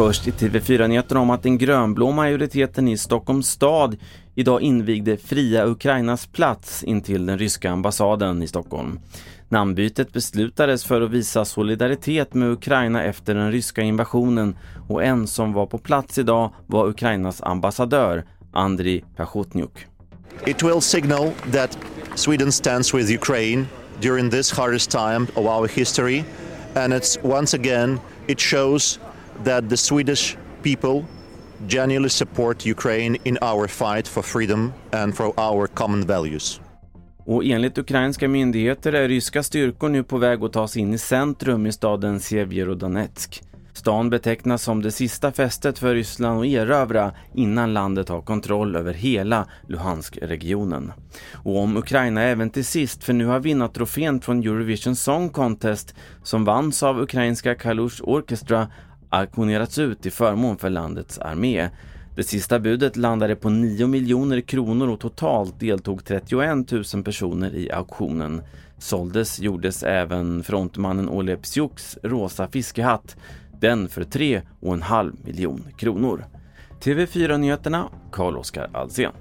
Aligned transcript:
Först 0.00 0.28
i 0.28 0.30
TV4-nyheterna 0.30 1.20
om 1.20 1.30
att 1.30 1.42
den 1.42 1.58
grönblå 1.58 2.12
majoriteten 2.12 2.88
i 2.88 2.98
Stockholms 2.98 3.48
stad 3.48 3.96
idag 4.34 4.62
invigde 4.62 5.16
Fria 5.16 5.66
Ukrainas 5.66 6.26
plats 6.26 6.84
intill 6.84 7.26
den 7.26 7.38
ryska 7.38 7.70
ambassaden 7.70 8.42
i 8.42 8.46
Stockholm. 8.46 9.00
Namnbytet 9.48 10.12
beslutades 10.12 10.84
för 10.84 11.00
att 11.00 11.10
visa 11.10 11.44
solidaritet 11.44 12.34
med 12.34 12.50
Ukraina 12.50 13.04
efter 13.04 13.34
den 13.34 13.52
ryska 13.52 13.82
invasionen 13.82 14.56
och 14.88 15.04
en 15.04 15.26
som 15.26 15.52
var 15.52 15.66
på 15.66 15.78
plats 15.78 16.18
idag 16.18 16.54
var 16.66 16.88
Ukrainas 16.88 17.42
ambassadör 17.42 18.24
Andriy 18.52 19.02
Pachotniuk. 19.16 19.86
It 20.46 20.62
will 20.62 20.80
signal 20.80 21.30
that 21.52 21.78
Sweden 22.14 22.52
stands 22.52 22.94
with 22.94 23.12
Ukraine 23.12 23.66
during 24.00 24.30
this 24.30 24.50
hardest 24.50 24.90
time 24.90 25.28
of 25.36 25.46
our 25.46 25.68
history 25.68 26.24
and 26.74 26.92
it's 26.92 27.18
once 27.22 27.54
again 27.54 28.00
it 28.28 28.40
shows 28.40 28.98
that 29.44 29.68
the 29.68 29.76
Swedish 29.76 30.36
people 30.62 31.04
genuinely 31.66 32.08
support 32.08 32.66
Ukraine 32.66 33.16
in 33.24 33.38
our 33.42 33.68
fight 33.68 34.08
for 34.08 34.22
freedom 34.22 34.72
and 34.92 35.16
for 35.16 35.32
our 35.38 35.66
common 35.66 36.06
values. 36.06 36.60
Och 37.24 37.44
enligt 37.44 37.78
ukrainska 37.78 38.28
myndigheter 38.28 38.92
är 38.92 39.08
ryska 39.08 39.42
styrkor 39.42 39.88
nu 39.88 40.04
på 40.04 40.18
väg 40.18 40.44
att 40.44 40.52
ta 40.52 40.68
sig 40.68 40.82
in 40.82 40.94
i 40.94 40.98
centrum 40.98 41.66
i 41.66 41.72
staden 41.72 42.20
Sevjerodonetsk. 42.20 43.42
Stan 43.80 44.10
betecknas 44.10 44.62
som 44.62 44.82
det 44.82 44.90
sista 44.90 45.32
fästet 45.32 45.78
för 45.78 45.94
Ryssland 45.94 46.40
att 46.40 46.46
erövra 46.46 47.12
innan 47.34 47.72
landet 47.72 48.08
har 48.08 48.20
kontroll 48.20 48.76
över 48.76 48.94
hela 48.94 49.46
Luhansk-regionen. 49.68 50.92
Och 51.32 51.58
om 51.58 51.76
Ukraina 51.76 52.22
även 52.22 52.50
till 52.50 52.64
sist, 52.64 53.04
för 53.04 53.12
nu 53.12 53.26
har 53.26 53.40
vinnartrofén 53.40 54.20
från 54.20 54.40
Eurovision 54.40 54.96
Song 54.96 55.28
Contest 55.28 55.94
som 56.22 56.44
vanns 56.44 56.82
av 56.82 57.00
ukrainska 57.00 57.54
Kalush 57.54 58.02
Orchestra 58.02 58.68
auktionerats 59.08 59.78
ut 59.78 60.02
till 60.02 60.12
förmån 60.12 60.58
för 60.58 60.70
landets 60.70 61.18
armé. 61.18 61.68
Det 62.16 62.22
sista 62.22 62.58
budet 62.58 62.96
landade 62.96 63.36
på 63.36 63.50
9 63.50 63.86
miljoner 63.86 64.40
kronor 64.40 64.88
och 64.88 65.00
totalt 65.00 65.60
deltog 65.60 66.04
31 66.04 66.72
000 66.94 67.04
personer 67.04 67.54
i 67.54 67.70
auktionen. 67.70 68.42
Såldes 68.78 69.40
gjordes 69.40 69.82
även 69.82 70.42
frontmannen 70.42 71.08
Oleh 71.08 71.38
Psiuks 71.38 71.98
rosa 72.02 72.48
fiskehatt, 72.48 73.16
den 73.60 73.88
för 73.88 74.02
3,5 74.02 75.24
miljoner 75.24 75.70
kronor. 75.70 76.24
TV4-nyheterna, 76.80 77.88
Carl-Oskar 78.12 78.70
Alsen. 78.72 79.12